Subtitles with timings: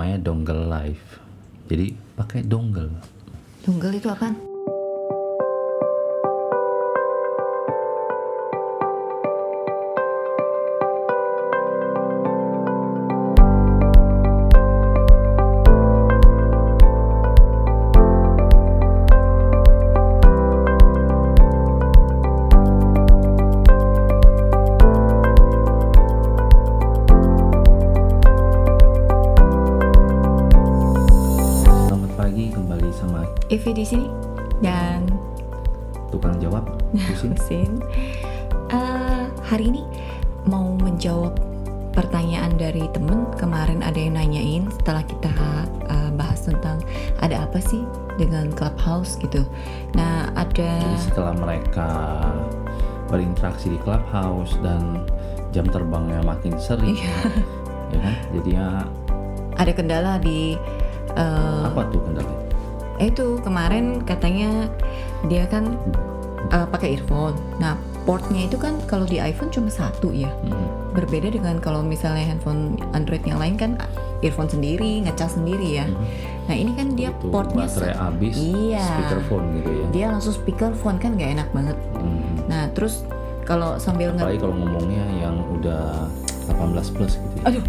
[0.00, 1.04] namanya dongle live.
[1.68, 2.88] Jadi pakai dongle.
[3.60, 4.49] Dongle itu apaan?
[33.00, 34.06] Sama Evi di sini
[34.60, 35.08] dan
[36.12, 36.68] tukang jawab.
[37.08, 37.32] Husin.
[37.32, 37.70] Husin.
[38.70, 39.82] Eh, hari ini
[40.44, 41.32] mau menjawab
[41.90, 45.32] pertanyaan dari temen kemarin ada yang nanyain setelah kita
[45.88, 46.78] eh, bahas tentang
[47.24, 47.82] ada apa sih
[48.20, 49.42] dengan clubhouse gitu.
[49.96, 51.88] Nah ada Jadi setelah mereka
[53.10, 55.02] berinteraksi di clubhouse dan
[55.50, 57.18] jam terbangnya makin sering, Iya.
[57.90, 58.14] ya kan?
[58.38, 58.66] Jadinya
[59.58, 60.54] ada kendala di
[61.18, 62.49] eh, apa tuh kendalanya?
[63.00, 64.68] Eh, itu kemarin katanya
[65.26, 65.74] dia kan
[66.50, 67.34] eh, pakai earphone.
[67.56, 70.28] Nah portnya itu kan kalau di iPhone cuma satu ya.
[70.44, 70.92] Hmm.
[70.92, 73.70] Berbeda dengan kalau misalnya handphone Android yang lain kan
[74.20, 75.86] earphone sendiri, ngecas sendiri ya.
[76.44, 78.84] Nah ini kan dia Itu portnya baterai habis, Iya.
[78.84, 79.84] speakerphone gitu ya.
[79.92, 81.76] dia langsung speakerphone kan nggak enak banget.
[81.96, 82.36] Hmm.
[82.48, 83.04] Nah terus
[83.44, 86.06] kalau sambil Apalagi kalau ngomongnya yang udah
[86.50, 87.34] 18 plus gitu.
[87.38, 87.42] ya.
[87.48, 87.64] Aduh,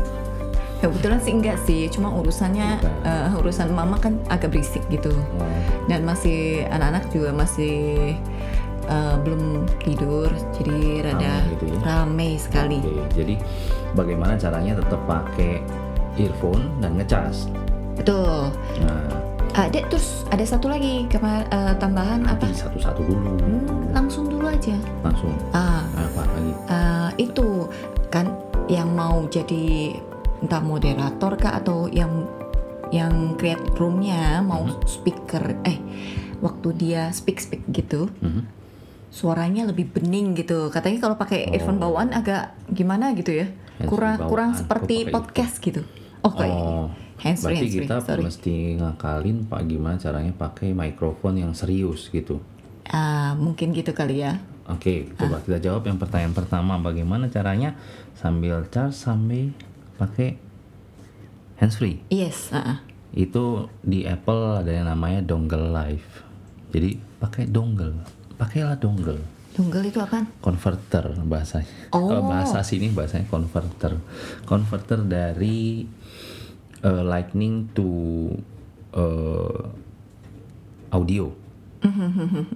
[0.81, 5.13] kebetulan sih enggak sih, cuma urusannya eh, urusan mama kan agak berisik gitu.
[5.37, 5.45] Oh,
[5.85, 7.77] dan masih anak-anak juga masih
[8.85, 9.43] eh, belum
[9.79, 11.77] tidur jadi rada Rame gitu ya.
[11.85, 12.79] rame sekali.
[12.81, 13.35] Oke, jadi
[13.93, 15.61] bagaimana caranya tetap pakai
[16.17, 17.45] earphone dan ngecas?
[17.93, 18.49] betul.
[18.81, 19.13] Nah,
[19.53, 22.49] ada terus ada satu lagi kemar eh, tambahan apa?
[22.49, 24.73] Nanti satu-satu dulu, Hmm, langsung dulu aja.
[25.05, 25.29] Langsung?
[25.51, 25.85] Ah.
[25.93, 26.51] Apa lagi?
[26.67, 27.69] eh, itu
[28.09, 28.25] kan
[28.65, 29.93] yang mau jadi
[30.41, 32.25] entah moderator kah atau yang
[32.91, 34.83] yang create roomnya mau Mhm.
[34.83, 35.79] speaker eh
[36.41, 38.43] waktu dia speak speak gitu Mhm.
[39.07, 40.67] suaranya lebih bening gitu.
[40.67, 41.53] Katanya kalau pakai Oh.
[41.53, 43.47] earphone bawaan agak gimana gitu ya.
[43.83, 45.81] Kurang kurang seperti pakai podcast gitu.
[46.21, 46.85] Oh, kayak Oh,
[47.17, 47.85] handsfree berarti handsfree.
[47.85, 48.21] kita Sorry.
[48.21, 52.39] mesti ngakalin pak gimana caranya pakai mikrofon yang serius gitu.
[52.87, 54.37] Ah, mungkin gitu kali ya.
[54.67, 56.77] Oke, coba kita jawab yang pertanyaan pertama.
[56.77, 57.75] Bagaimana caranya
[58.13, 59.51] sambil charge sambil
[60.01, 60.41] pakai
[61.61, 62.01] handsfree?
[62.09, 62.77] Yes, ah, ah.
[63.13, 66.09] Itu di Apple ada yang namanya dongle live.
[66.73, 68.01] Jadi pakai dongle,
[68.41, 69.21] pakailah dongle.
[69.53, 70.25] Dongle itu apaan?
[70.41, 71.69] Converter bahasanya.
[71.93, 72.07] Oh.
[72.09, 73.99] Kalau bahasa sini bahasanya converter.
[74.49, 75.85] Converter dari
[76.81, 77.91] eh, lightning to
[78.97, 79.61] eh,
[80.89, 81.29] audio.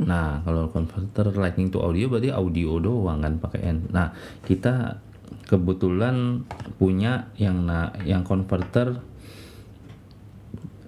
[0.05, 3.89] Nah, kalau converter lightning to audio berarti audio doang kan pakai N.
[3.89, 4.13] Nah,
[4.45, 5.01] kita
[5.45, 6.43] kebetulan
[6.75, 8.99] punya yang na yang converter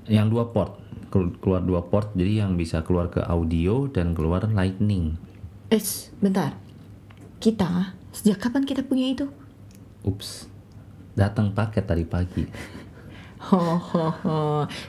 [0.08, 4.44] yang dua port Kelu- keluar dua port jadi yang bisa keluar ke audio dan keluar
[4.44, 5.16] lightning.
[5.72, 5.80] Eh,
[6.20, 6.52] bentar.
[7.40, 9.31] Kita sejak kapan kita punya itu?
[10.03, 10.52] Ups,
[11.16, 12.44] datang paket tadi pagi.
[13.48, 14.38] Ho, ho, ho.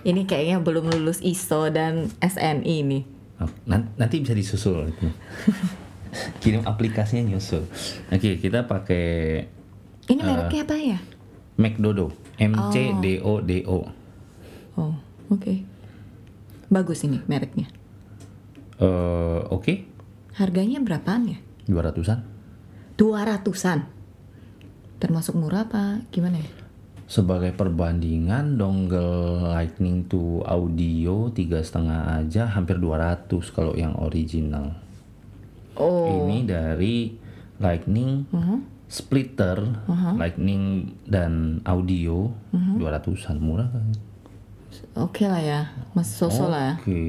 [0.03, 3.05] Ini kayaknya belum lulus ISO dan SNI nih.
[3.39, 4.91] Oh, nan- Nanti bisa disusul.
[6.43, 7.67] Kirim aplikasinya nyusul.
[8.13, 9.47] Oke, kita pakai
[10.09, 10.99] Ini mereknya apa ya?
[11.59, 13.85] McDodo, M C D O D O.
[14.79, 14.95] Oh,
[15.29, 15.55] oke.
[16.69, 17.67] Bagus ini mereknya.
[18.79, 19.89] Eh, Oke,
[20.39, 21.39] Harganya berapaan ya?
[21.67, 22.23] 200-an.
[22.95, 23.91] 200-an.
[25.03, 26.47] Termasuk murah apa gimana ya?
[27.11, 34.79] Sebagai perbandingan dongle lightning to audio tiga setengah aja hampir 200 kalau yang original.
[35.79, 36.27] Oh.
[36.27, 37.15] Ini dari
[37.57, 38.59] lightning Uh-huh.
[38.89, 39.59] splitter,
[40.15, 40.63] lightning
[41.05, 43.85] dan audio 200-an murah kan?
[44.97, 45.61] Oke lah ya,
[45.93, 46.75] Mas Soso lah ya.
[46.79, 47.03] Oke.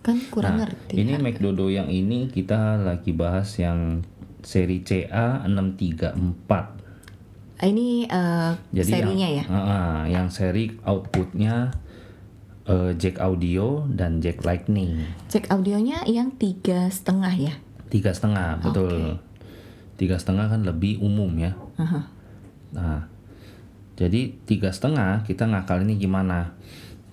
[0.00, 0.94] Kan kurang Nah, ngerti.
[0.96, 1.20] ini kan?
[1.20, 4.06] McDodo yang ini kita lagi bahas yang
[4.40, 6.78] seri CA 634.
[7.56, 9.50] Ah, Ini eh, Jadi serinya yang, ya?
[9.50, 11.74] Ah, ah, yang seri outputnya
[12.64, 15.08] eh, jack audio dan jack lightning.
[15.26, 17.54] Cek audionya yang tiga setengah ya?
[17.88, 19.20] Tiga setengah, betul.
[19.96, 21.52] Tiga setengah kan lebih umum ya.
[21.80, 22.00] Aha.
[22.76, 23.00] Nah,
[23.96, 26.52] jadi tiga setengah kita ngakal ini gimana?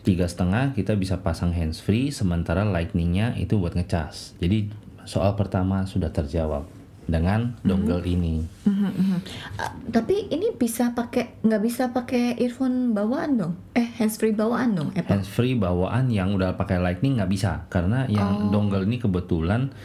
[0.03, 4.35] Tiga setengah kita bisa pasang handsfree, sementara lightningnya itu buat ngecas.
[4.43, 4.67] Jadi
[5.07, 6.67] soal pertama sudah terjawab
[7.03, 8.43] dengan dongle ini.
[8.63, 9.19] Mhm, mhm.
[9.59, 13.53] Ah, tapi ini bisa pakai nggak bisa pakai earphone bawaan dong?
[13.75, 14.89] Eh handsfree bawaan dong?
[14.95, 15.11] Apple.
[15.11, 19.75] Handsfree bawaan yang udah pakai lightning nggak bisa karena yang dongle ini kebetulan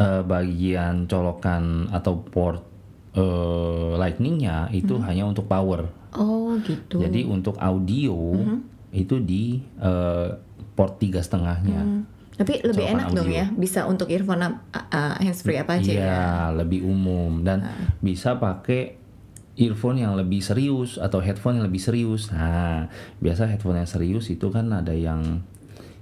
[0.00, 2.64] eh, bagian colokan atau port
[3.12, 6.98] eh, lightningnya itu hanya untuk power Oh gitu.
[6.98, 8.34] Jadi untuk audio
[8.90, 10.28] itu di eh,
[10.74, 11.80] port tiga setengahnya.
[11.86, 12.02] Hmm.
[12.34, 13.38] Tapi lebih Colokan enak dong audio.
[13.38, 16.24] ya, bisa untuk earphone uh, uh, handsfree apa aja Iya, ya.
[16.56, 17.68] lebih umum dan
[18.00, 18.96] bisa pakai
[19.60, 22.32] earphone yang lebih serius atau headphone yang lebih serius.
[22.32, 22.88] Nah,
[23.20, 25.44] biasa headphone yang serius itu kan ada yang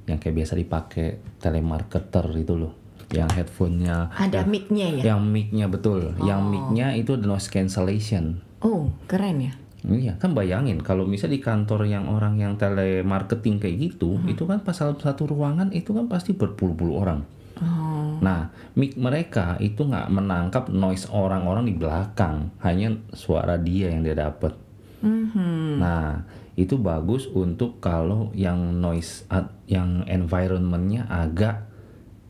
[0.07, 2.73] yang kayak biasa dipakai telemarketer itu loh.
[3.09, 5.03] Yang headphonenya Ada mic-nya ya.
[5.15, 6.13] yang mic-nya betul.
[6.21, 8.45] Yang mic-nya itu noise cancellation.
[8.61, 9.53] Oh keren ya.
[9.87, 14.61] Iya, kan bayangin kalau misalnya di kantor yang orang yang telemarketing kayak gitu, itu kan
[14.61, 17.23] pasal satu ruangan itu kan pasti berpuluh-puluh orang.
[17.63, 18.19] Oh.
[18.19, 24.19] Nah, mic mereka itu nggak menangkap noise orang-orang di belakang, hanya suara dia yang dia
[24.19, 24.59] dapat.
[24.99, 25.79] Mhm.
[25.79, 26.27] Nah,
[26.59, 29.23] itu bagus untuk kalau yang noise
[29.71, 31.68] yang environmentnya agak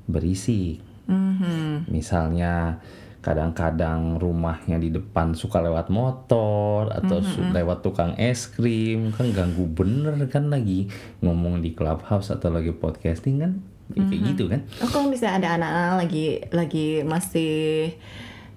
[0.09, 0.81] berisik.
[1.07, 1.87] Mhm.
[1.87, 2.81] Misalnya
[3.19, 9.67] kadang-kadang rumahnya di depan suka lewat motor atau su- lewat tukang es krim kan ganggu
[9.67, 10.87] bener kan lagi
[11.19, 13.53] ngomong di clubhouse atau lagi podcasting kan
[13.91, 17.53] kayak gitu kan Oh kalau misalnya ada anak-anak lagi lagi masih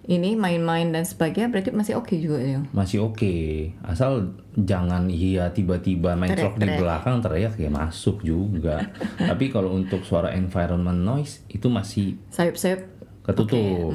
[0.09, 2.59] ini main-main dan sebagainya, berarti masih oke juga ya.
[2.73, 3.69] masih oke.
[3.85, 8.81] Asal jangan iya tiba-tiba main truk di belakang teriak ya masuk juga.
[9.29, 12.81] Tapi kalau untuk suara environment noise itu masih Sayup-sayup.
[13.21, 13.93] ketutup.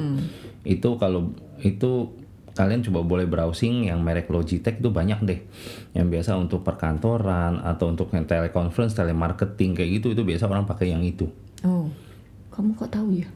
[0.63, 2.15] Itu kalau itu
[2.55, 5.39] kalian coba boleh browsing yang merek Logitech itu banyak deh.
[5.91, 10.95] Yang biasa untuk perkantoran atau untuk yang teleconference telemarketing kayak gitu itu biasa orang pakai
[10.95, 11.27] yang itu.
[11.67, 11.91] Oh,
[12.55, 13.27] kamu kok tahu ya?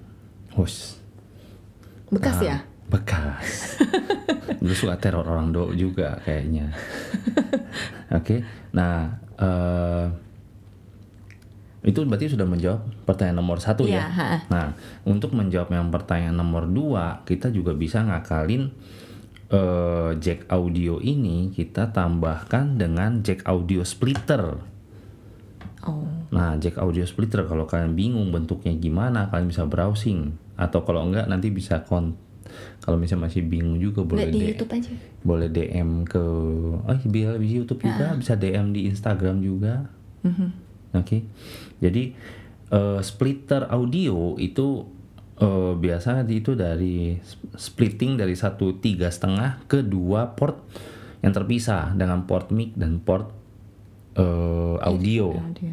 [0.56, 1.01] Hus
[2.12, 2.46] Bekas Ah.
[2.46, 2.58] ya?
[2.92, 3.80] bekas
[4.60, 6.68] dulu suka teror orang do juga kayaknya
[8.20, 8.44] oke
[8.76, 10.06] nah eh,
[11.88, 14.44] itu berarti sudah menjawab pertanyaan nomor satu ya ha.
[14.52, 14.76] nah
[15.08, 18.76] untuk menjawab yang pertanyaan nomor dua kita juga bisa ngakalin
[19.48, 24.60] eh, jack audio ini kita tambahkan dengan jack audio splitter
[25.82, 31.04] Oh, Nah, jack audio splitter kalau kalian bingung bentuknya gimana, kalian bisa browsing atau kalau
[31.04, 32.14] enggak nanti bisa kon
[32.80, 34.92] kalau misalnya masih bingung juga boleh nggak di D- YouTube aja.
[35.22, 36.24] boleh DM ke
[36.76, 39.88] oh bisa di YouTube juga, bisa DM di Instagram juga.
[40.22, 40.48] Mhm.
[40.94, 41.24] Oke.
[41.80, 42.04] Jadi
[42.70, 44.84] eh, splitter audio itu
[45.38, 50.60] eh, biasa itu dari sp- splitting dari satu tiga setengah ke dua port
[51.20, 53.32] yang terpisah dengan port mic dan port
[54.16, 55.36] eh, audio.
[55.36, 55.72] Audio.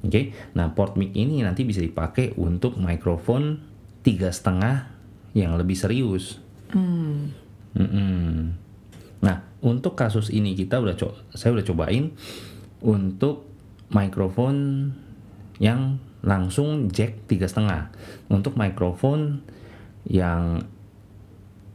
[0.00, 3.60] Oke, nah port mic ini nanti bisa dipakai untuk mikrofon
[4.00, 4.88] tiga setengah
[5.36, 6.40] yang lebih serius.
[6.72, 7.36] Hmm.
[7.76, 8.56] Mm-mm.
[9.20, 12.16] Nah, untuk kasus ini kita udah co- saya udah cobain
[12.80, 13.46] untuk
[13.92, 14.88] mikrofon
[15.60, 17.92] yang langsung jack tiga setengah.
[18.32, 19.44] Untuk mikrofon
[20.08, 20.64] yang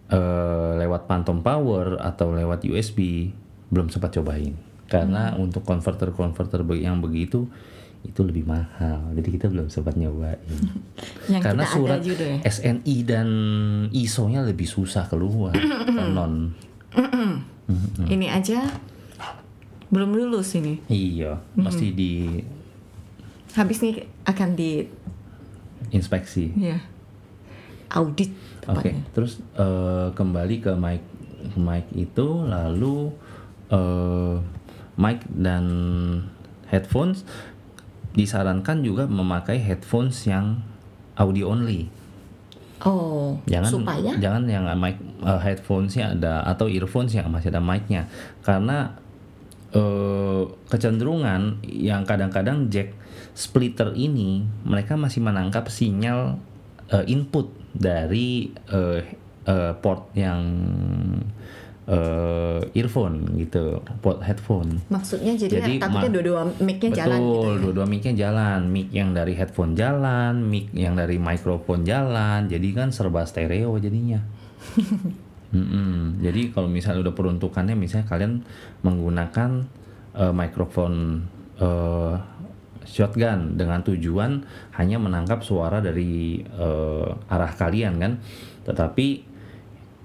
[0.10, 3.30] eh, lewat phantom power atau lewat USB
[3.70, 4.65] belum sempat cobain.
[4.86, 7.50] Karena untuk konverter-konverter be- yang begitu
[8.02, 9.02] itu lebih mahal.
[9.12, 10.38] Jadi kita belum sempat nyobain.
[11.34, 12.38] Yang Karena surat juga ya.
[12.46, 13.28] SNI dan
[13.90, 15.58] ISO-nya lebih susah keluar.
[15.90, 16.54] Konon.
[18.06, 18.62] Ini aja
[19.90, 20.78] belum lulus ini.
[20.86, 22.14] Iya, mesti di
[23.54, 23.92] Habis ini
[24.22, 24.86] akan di
[25.90, 26.52] inspeksi.
[26.56, 26.78] ya
[27.88, 28.34] audit
[28.68, 29.02] Oke, tepatnya.
[29.14, 31.00] terus eh, kembali ke mic
[31.56, 33.14] mic itu lalu
[33.70, 34.36] eh,
[34.96, 35.66] mic dan
[36.72, 37.28] headphones
[38.16, 40.64] disarankan juga memakai headphones yang
[41.20, 41.92] audio only.
[42.84, 48.08] Oh, Jangan supaya jangan yang mic eh, headphonesnya ada atau earphones yang masih ada mic-nya
[48.44, 48.96] karena
[49.72, 52.92] eh, kecenderungan yang kadang-kadang jack
[53.32, 56.40] splitter ini mereka masih menangkap sinyal
[56.92, 59.02] eh, input dari eh,
[59.48, 60.44] eh, port yang
[62.74, 64.82] earphone gitu, port headphone.
[64.90, 67.30] maksudnya jadi, Jadi, takutnya ma- dua-dua mic-nya jalan gitu.
[67.30, 67.62] Betul, ya.
[67.62, 68.60] dua-dua mic-nya jalan.
[68.66, 72.50] Mic yang dari headphone jalan, mic yang dari mikrofon jalan.
[72.50, 74.20] Jadi kan serba stereo jadinya.
[75.56, 76.20] Mm-mm.
[76.20, 78.44] Jadi kalau misalnya udah peruntukannya, misalnya kalian
[78.84, 79.64] menggunakan
[80.18, 81.24] eh, mikrofon
[81.62, 82.14] eh,
[82.86, 84.46] shotgun dengan tujuan
[84.78, 88.12] hanya menangkap suara dari eh, arah kalian kan,
[88.68, 89.24] tetapi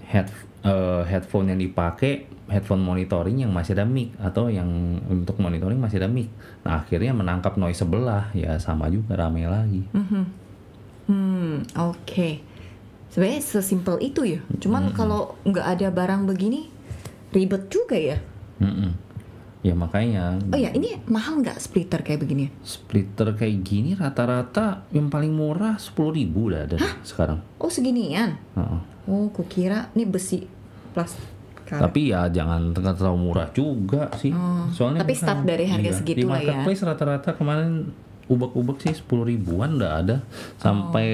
[0.06, 0.28] head
[0.62, 4.66] eh, headphone yang dipakai headphone monitoring yang masih ada mic atau yang
[5.06, 6.26] untuk monitoring masih ada mic.
[6.66, 9.86] Nah akhirnya menangkap noise sebelah ya sama juga rame lagi.
[11.06, 12.30] Hmm, oke.
[13.10, 14.40] Sebenarnya sesimpel itu ya.
[14.58, 16.66] Cuman kalau nggak ada barang begini
[17.30, 18.18] ribet juga ya.
[18.58, 18.92] Mm-mm.
[19.60, 22.48] Ya makanya Oh ya, ini mahal nggak splitter kayak begini?
[22.64, 27.44] splitter kayak gini rata-rata yang paling murah 10.000 ribu udah ada sekarang.
[27.60, 28.40] Oh seginian.
[28.56, 28.80] Heeh.
[29.10, 30.46] Oh, kukira ini besi
[30.96, 31.39] plastik
[31.72, 34.34] Tapi ya jangan terlalu murah juga sih.
[34.70, 36.50] Soalnya Oh, tapi bukan- start dari harga iya, segitu Di lah ya.
[36.56, 37.92] marketplace rata-rata kemarin
[38.26, 40.16] ubek-ubek sih 10 ribuan udah ada
[40.56, 41.06] sampai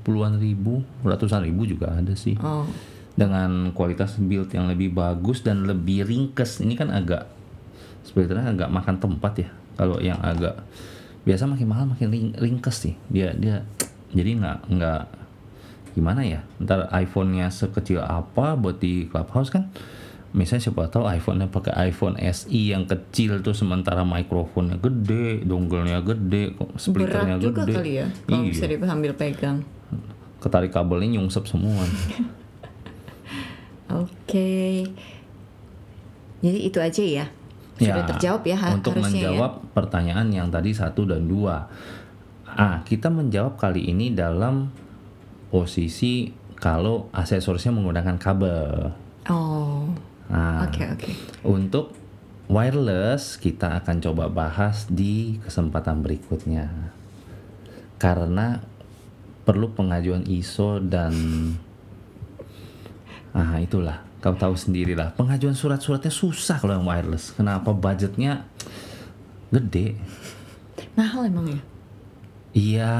[0.00, 2.34] puluhan ribu, ratusan ribu juga ada sih.
[2.36, 2.66] Oh,
[3.12, 6.58] Dengan kualitas build yang lebih bagus dan lebih ringkes.
[6.58, 7.28] Ini kan agak
[8.02, 9.48] sebetulnya agak makan tempat ya.
[9.74, 10.64] Kalau yang agak
[11.22, 12.94] biasa makin mahal makin ring- ringkes sih.
[13.06, 13.62] Dia dia
[14.10, 15.02] jadi nggak nggak
[15.92, 19.68] gimana ya ntar iPhone-nya sekecil apa buat di clubhouse kan
[20.32, 26.56] misalnya siapa tahu iPhone-nya pakai iPhone SE yang kecil tuh sementara mikrofonnya gede dongle-nya gede
[26.56, 28.48] kok berat splitternya juga gede kali ya kalau Iya.
[28.48, 29.58] bisa diambil pegang.
[30.40, 31.84] ketarik kabelnya nyungsep semua
[33.92, 34.88] Oke.
[36.40, 37.26] Jadi itu aja ya.
[37.76, 39.30] Sudah terjawab ya untuk harusnya ya.
[39.36, 41.66] menjawab pertanyaan yang tadi satu dan dua
[42.46, 44.68] ah kita menjawab kali ini dalam
[45.52, 48.96] posisi kalau aksesorisnya menggunakan kabel
[49.30, 49.86] Oh,
[50.26, 51.12] nah oke oke.
[51.46, 51.94] Untuk
[52.50, 56.90] wireless kita akan coba bahas di kesempatan berikutnya.
[58.02, 58.58] Karena
[59.46, 61.14] perlu pengajuan ISO dan
[63.30, 67.30] ah itulah kau tahu sendirilah pengajuan surat-suratnya susah kalau yang wireless.
[67.30, 68.42] Kenapa budgetnya
[69.54, 69.94] gede?
[70.98, 71.62] Mahal emang ya?
[72.52, 72.94] Iya,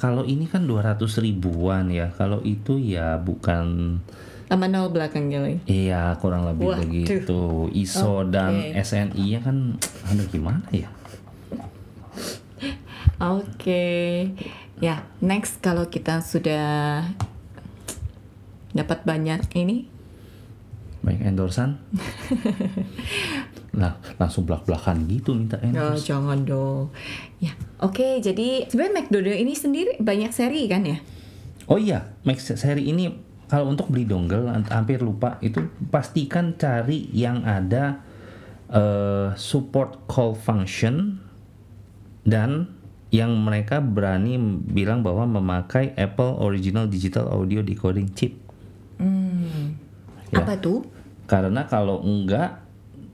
[0.00, 2.08] kalau ini kan 200 ribuan ya.
[2.16, 3.98] Kalau itu ya bukan
[4.46, 5.58] Tambah nol belakang kali.
[5.66, 6.80] Iya kurang lebih Waduh.
[6.86, 8.30] begitu ISO Oke.
[8.30, 9.74] dan SNI nya kan
[10.06, 10.86] aduh gimana ya
[13.16, 14.28] Oke.
[14.76, 17.00] Ya, next kalau kita sudah
[18.76, 19.88] dapat banyak ini,
[21.00, 21.80] banyak endorsan
[23.76, 26.88] nah langsung belak belakan gitu minta oh, endorse jangan dong.
[27.38, 27.52] Ya,
[27.84, 28.24] oke.
[28.24, 30.98] jadi sebenarnya McDonald ini sendiri banyak seri kan ya?
[31.68, 33.12] oh iya Max seri ini
[33.46, 38.02] kalau untuk beli dongle hampir lupa itu pastikan cari yang ada
[38.72, 41.22] eh, support call function
[42.26, 42.74] dan
[43.14, 44.34] yang mereka berani
[44.66, 48.46] bilang bahwa memakai Apple Original Digital Audio Decoding Chip
[48.96, 49.76] Hmm.
[50.32, 50.42] Ya.
[50.42, 50.84] Apa tuh?
[51.28, 52.65] Karena kalau enggak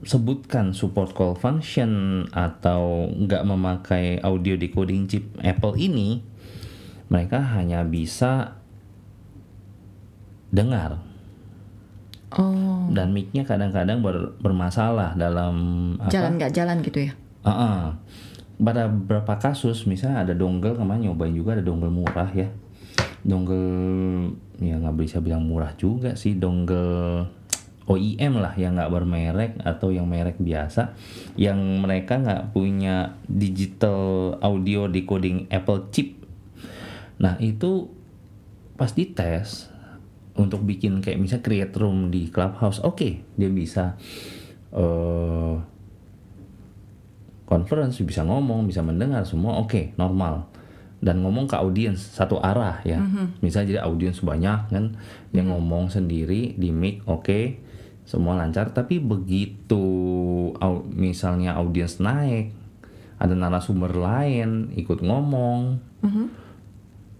[0.03, 6.23] sebutkan support call function atau enggak memakai audio decoding chip Apple ini,
[7.07, 8.59] mereka hanya bisa
[10.53, 11.01] dengar
[12.33, 15.53] Oh, dan mic-nya kadang-kadang ber- bermasalah dalam
[16.09, 17.13] jalan nggak jalan gitu ya?
[17.45, 17.93] Ah-ah.
[18.57, 22.49] Pada beberapa kasus, misalnya ada dongle kemarin nyobain juga ada dongle murah ya.
[23.21, 27.29] Dongle ya nggak bisa bilang murah juga sih, dongle
[27.83, 30.95] OEM lah yang nggak bermerek atau yang merek biasa,
[31.35, 36.15] yang mereka nggak punya digital audio decoding Apple chip.
[37.19, 37.91] Nah itu
[38.79, 39.67] pas dites
[40.33, 43.99] untuk bikin kayak misalnya create room di clubhouse, oke dia bisa
[44.73, 45.55] eh
[47.43, 50.49] conference bisa ngomong bisa mendengar semua oke normal
[51.03, 53.03] dan ngomong ke audiens satu arah ya.
[53.43, 54.95] Misalnya jadi audiens banyak kan
[55.29, 57.59] dia ngomong sendiri di mic oke
[58.07, 58.71] semua lancar.
[58.71, 59.83] Tapi begitu
[60.55, 62.55] au- misalnya audiens naik
[63.19, 65.79] ada narasumber lain ikut ngomong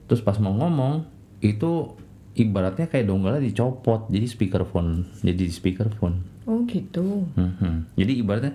[0.03, 1.03] terus pas mau ngomong
[1.39, 1.95] itu
[2.33, 6.23] ibaratnya kayak donggala dicopot jadi speakerphone jadi di speakerphone.
[6.43, 7.23] Oh gitu.
[7.35, 7.95] Mhm.
[7.95, 8.53] Jadi ibaratnya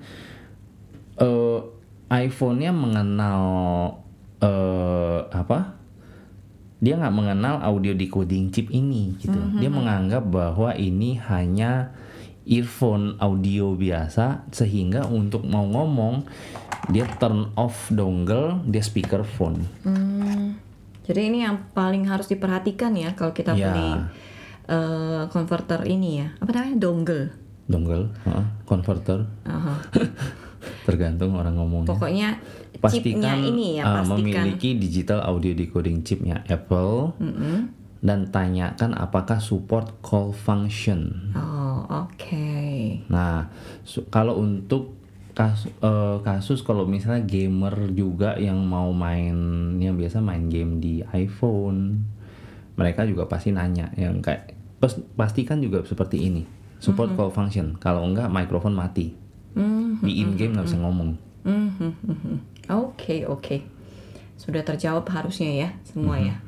[1.16, 1.60] eh
[2.08, 3.40] iPhone-nya mengenal
[4.38, 5.74] eh apa?
[6.78, 9.34] Dia nggak mengenal audio decoding chip ini gitu.
[9.58, 11.90] Dia menganggap bahwa ini hanya
[12.46, 16.22] earphone audio biasa sehingga untuk mau ngomong
[16.88, 19.66] dia turn off dongle, dia speakerphone.
[19.82, 20.56] Hmm,
[21.02, 23.68] jadi ini yang paling harus diperhatikan ya kalau kita Ya.
[23.68, 23.90] beli
[24.68, 26.28] eh, converter ini ya.
[26.38, 26.76] Apa namanya?
[26.78, 27.24] Dongle.
[27.68, 29.76] Dongle, heeh, converter, Aha.
[30.84, 31.90] tergantung orang ngomongnya.
[31.94, 34.16] Pokoknya chipnya pastikan ini ya, uh, pastikan.
[34.22, 37.70] memiliki digital audio decoding chipnya Apple Mm-mm.
[37.98, 41.32] dan tanyakan apakah support call function.
[41.34, 42.50] Oh, oke.
[43.10, 43.50] Nah,
[43.82, 44.94] su- kalau untuk
[45.34, 45.70] kasus,
[46.22, 49.34] kasus kalau misalnya gamer juga yang mau main
[49.78, 52.02] yang biasa main game di iPhone,
[52.74, 56.42] mereka juga pasti nanya yang kayak pas- pastikan juga seperti ini
[56.78, 57.74] support call function.
[57.78, 59.14] Kalau enggak mikrofon mati
[59.58, 60.06] Mhm.
[60.06, 61.10] di in game nggak bisa ngomong.
[61.42, 62.34] Mhm, mhm.
[62.70, 63.56] Oke, oke.
[64.38, 66.38] Sudah terjawab harusnya ya, semua ya.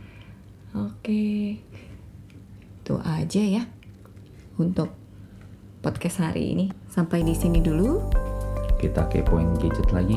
[0.73, 1.59] Oke.
[2.81, 3.67] Itu aja ya
[4.57, 4.95] untuk
[5.83, 6.71] podcast hari ini.
[6.87, 7.99] Sampai di sini dulu.
[8.79, 10.17] Kita kepoin gadget lagi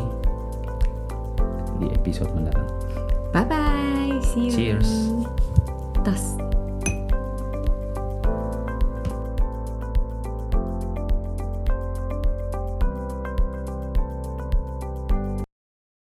[1.81, 2.69] di episode mendatang.
[3.33, 4.13] Bye bye.
[4.21, 4.53] See you.
[4.53, 4.89] Cheers.
[6.05, 6.52] Tas.